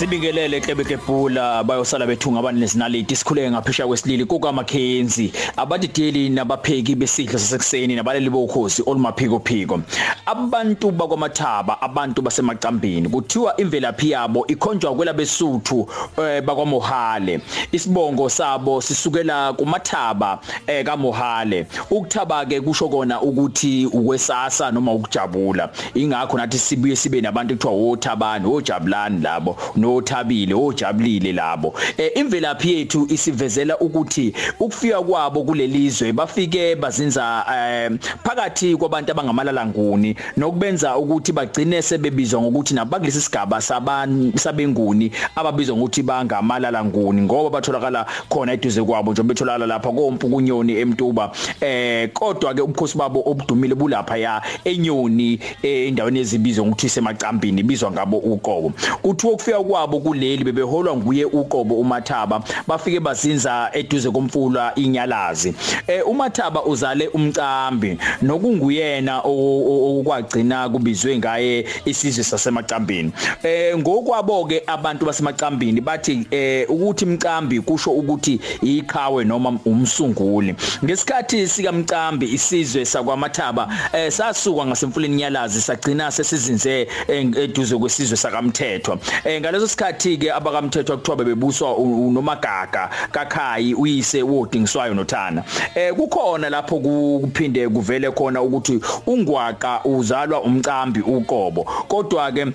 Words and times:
Sibingelele 0.00 0.60
Klebekebhula 0.62 1.62
bayosala 1.62 2.06
bethunga 2.06 2.38
abantu 2.38 2.60
nezinaliti. 2.60 3.16
Sikhule 3.16 3.50
ngaphesha 3.50 3.86
kwesilili 3.86 4.24
kuka 4.24 4.52
Mackenzie. 4.52 5.32
Abadideli 5.56 6.28
nabapheki 6.30 6.94
besidlo 6.94 7.38
sasekuseni 7.38 7.96
nabaleli 7.96 8.30
bokhosi 8.30 8.82
olumaphiko 8.86 9.40
phiko 9.40 9.80
abantu 10.26 10.90
bakwaMathaba 10.90 11.82
abantu 11.82 12.22
basemacambini 12.22 13.08
kuthiwa 13.08 13.56
imvelaphi 13.56 14.10
yabo 14.10 14.46
ikhonjwa 14.46 14.94
kwela 14.94 15.12
besuthu 15.12 15.88
eh, 16.16 16.42
bakwaMohale. 16.42 17.40
Isibongo 17.72 18.28
sabo 18.30 18.80
sisukela 18.80 19.52
kuMathaba 19.52 20.40
eh, 20.66 20.84
kaMohale. 20.84 21.66
Ukuthaba 21.90 22.46
ke 22.46 22.60
kusho 22.60 22.88
kona 22.88 23.20
ukuthi 23.20 23.86
ukwesasa 23.86 24.70
noma 24.70 24.92
ukujabula. 24.92 25.70
Ingakho 25.94 26.36
nathi 26.36 26.58
sibuye 26.58 26.96
sibe 26.96 27.20
nabantu 27.20 27.54
ekuthiwa 27.54 27.90
othabani 27.92 28.46
ojabulani 28.46 29.20
labo 29.20 29.56
nothabile 29.94 30.54
ojabulile 30.54 31.32
labo. 31.32 31.74
Eh, 31.96 32.10
imvelaphi 32.14 32.72
yethu 32.74 33.06
isivezela 33.08 33.78
ukuthi 33.78 34.34
ukufika 34.60 35.02
kwabo 35.02 35.44
kulelizwe 35.44 36.12
bafike 36.12 36.76
bazinza 36.76 37.44
eh, 37.54 37.90
phakathi 38.24 38.76
kwabantu 38.76 39.12
abangamalala 39.12 39.66
nguni 39.66 40.16
nokubenza 40.36 40.96
ukuthi 40.96 41.32
bagcine 41.32 41.82
sebebizwa 41.82 42.42
ngokuthi 42.42 42.74
nabakulesi 42.74 43.20
sigaba 43.20 43.60
sabantu 43.60 44.38
sabenguni 44.38 45.10
ababizwa 45.36 45.76
ngokuthi 45.76 46.02
bangamalala 46.02 46.84
nguni 46.84 47.22
ngoba 47.22 47.50
batholakala 47.50 48.06
khona 48.28 48.52
eduze 48.52 48.82
kwabo 48.82 49.12
njengoba 49.12 49.28
betholakala 49.28 49.66
lapha 49.66 49.92
kompukunyoni 49.92 50.72
emtuba. 50.80 51.30
Eh 51.60 52.10
kodwa 52.12 52.54
ke 52.54 52.62
ubukhosi 52.62 52.98
babo 52.98 53.22
obudumile 53.26 53.74
bulapha 53.74 54.16
ya 54.16 54.42
enyoni 54.64 55.38
eh, 55.62 55.88
endaweni 55.88 56.20
ezibizwa 56.20 56.66
ngokuthi 56.66 56.88
semacambini 56.88 57.62
bizwa 57.62 57.90
ngabo 57.90 58.18
uqobo. 58.18 58.72
Kuthiwa 59.02 59.32
ukufika 59.32 59.60
kwabo 59.80 60.00
kuleli 60.00 60.44
bebeholwa 60.44 60.96
nguye 60.96 61.24
uqobo 61.24 61.74
umathaba 61.74 62.42
bafike 62.66 63.00
bazinza 63.00 63.70
eduze 63.72 64.10
komfula 64.10 64.74
inyalazi. 64.74 65.54
Eh 65.86 66.08
umathaba 66.08 66.64
uzale 66.64 67.08
umcambi 67.08 67.98
nokunguyena 68.22 69.20
okwagcina 69.24 70.68
kubizwe 70.68 71.18
ngaye 71.18 71.64
isizwe 71.84 72.24
sasemacambini 72.24 73.12
eh 73.42 73.78
ngokwabo 73.78 74.44
ke 74.44 74.62
abantu 74.66 75.06
basemacambini 75.06 75.80
bathi 75.80 76.26
eh 76.30 76.70
ukuthi 76.70 77.06
mcambi 77.06 77.60
kusho 77.60 77.90
ukuthi 77.90 78.40
iqhawe 78.62 79.24
noma 79.24 79.58
umsunguli. 79.64 80.54
Ngesikhathi 80.84 81.48
sika 81.48 81.72
mcambi 81.72 82.26
isizwe 82.26 82.84
sakwamathaba 82.84 83.68
eh 83.92 84.12
sasuka 84.12 84.66
ngasemfuleni 84.66 85.14
inyalazi 85.14 85.60
sagcina 85.60 86.10
sesizinze 86.10 86.88
eduze 87.08 87.76
kwesizwe 87.76 88.16
sakamthethwa 88.16 88.98
eh 89.24 89.40
ngaleso 89.40 89.69
sikhathi 89.70 90.18
ke 90.18 90.32
abakamthethwa 90.32 90.96
kuthiwa 90.96 91.24
bebuswa 91.24 91.76
unomagaga 91.76 92.90
kakhayi 93.12 93.74
uyise 93.74 94.22
wodingiswayo 94.22 94.94
nothana. 94.94 95.44
Eh 95.74 95.94
kukhona 95.94 96.50
lapho 96.50 96.78
kuphinde 96.78 97.68
kuvele 97.68 98.10
khona 98.10 98.42
ukuthi 98.42 98.80
ungwaqa 99.06 99.84
uzalwa 99.84 100.42
umcambi 100.42 101.00
uqobo. 101.00 101.64
Kodwa 101.88 102.32
ke 102.32 102.46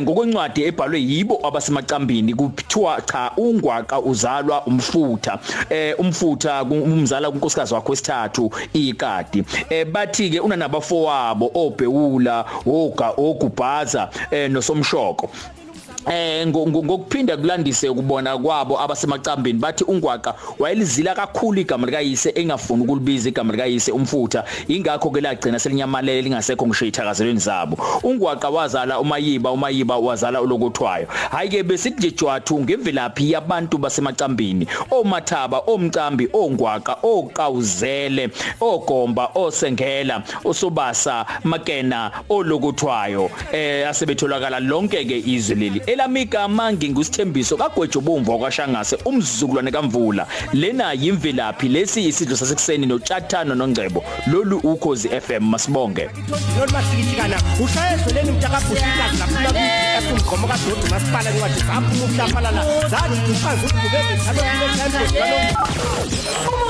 ngokwencwadi 0.00 0.64
ebhalwe 0.64 1.00
yibo 1.00 1.40
abasemacambini 1.46 2.34
kuthiwa 2.34 3.00
cha 3.00 3.32
ungwaqa 3.36 4.00
uzalwa 4.00 4.66
umfutha. 4.66 5.38
Eh 5.70 5.94
umfutha 5.98 6.62
umzala 6.62 7.30
kunkosikazi 7.30 7.74
wakhe 7.74 7.90
wesithathu 7.90 8.50
ikadi. 8.72 9.44
Eh 9.70 9.86
bathi 9.86 10.30
ke 10.30 10.40
unanabafowabo 10.40 11.50
obhewula 11.54 12.44
oga 12.66 13.10
ogubhaza 13.16 14.10
eh 14.30 14.50
nosomshoko. 14.50 15.30
Eh 16.06 16.46
ngokuphinda 16.46 17.36
kulandise 17.36 17.88
ukubona 17.88 18.38
kwabo 18.38 18.80
abasemacambini 18.80 19.58
bathi 19.58 19.84
ungwaqa 19.84 20.34
wayelizila 20.58 21.14
kakhulu 21.14 21.60
igama 21.60 21.86
likayise 21.86 22.32
engafuni 22.34 22.82
ukulibiza 22.82 23.28
igama 23.28 23.52
likayise 23.52 23.92
umfutha. 23.92 24.44
Ingakho 24.68 25.10
ke 25.10 25.20
lagcina 25.20 25.58
selinyamalele 25.58 26.22
lingasekho 26.22 26.66
ngisho 26.66 26.86
ithakazelweni 26.86 27.40
zabo. 27.40 27.78
Ungwaqa 28.02 28.50
wazala 28.50 29.00
umayiba 29.00 29.52
umayiba 29.52 29.96
wazala 29.96 30.42
ulokothwayo. 30.42 31.06
Hayi 31.30 31.48
ke 31.48 31.62
besithi 31.62 31.98
nje 31.98 32.10
jwathu 32.10 32.60
ngemvelaphi 32.60 33.32
yabantu 33.32 33.78
basemacambini 33.78 34.66
omathaba 34.90 35.58
omcambi 35.66 36.28
ongwaqa 36.32 36.96
oqawuzele 37.02 38.30
ogomba 38.60 39.30
osengela 39.34 40.22
osobasa 40.44 41.26
makena 41.44 42.10
olokothwayo 42.28 43.30
eh 43.52 43.88
asebetholakala 43.88 44.60
lonke 44.60 45.04
ke 45.04 45.18
izwe 45.26 45.54
leli 45.56 45.82
elamigama 45.92 46.72
ngingusithembiso 46.72 47.56
kagwejo 47.56 48.00
bomvu 48.00 48.38
kwashangase 48.38 48.96
umzukulwane 49.04 49.70
kamvula. 49.70 50.26
Lena 50.52 50.92
yimvelaphi 50.92 51.68
lesi 51.68 52.04
isidlo 52.04 52.36
sasekuseni 52.36 52.86
notshathano 52.86 53.54
nongcebo 53.54 54.04
lolu 54.26 54.58
ukhozi 54.58 55.08
FM 55.08 55.44
masibonge. 55.50 56.10
Lolu 56.58 56.72
masikithi 56.72 57.64
ushayezwe 57.64 58.12
leni 58.12 58.32
ku 58.32 58.38
FM 60.30 60.30
ngomo 60.30 60.46
kaDodo 60.48 60.86
masipala 60.90 61.30
incwadi 61.30 61.54
zaphuma 61.54 62.04
uhlaphala 62.04 62.50
la 62.50 62.88
zathi 62.88 63.32
uqhaza 63.32 63.66
ukubebe 63.66 64.14
njalo 64.16 64.42